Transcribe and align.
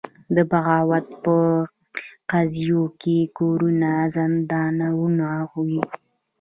د 0.35 0.37
بغاوت 0.51 1.05
په 1.23 1.35
قضیو 2.31 2.83
کې 3.01 3.17
کورونه 3.37 3.89
زندانونه 4.15 4.87
وو. 5.69 5.83